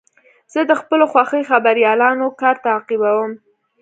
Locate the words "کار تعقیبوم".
2.41-3.31